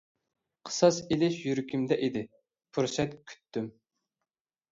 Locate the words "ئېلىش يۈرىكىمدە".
1.15-1.99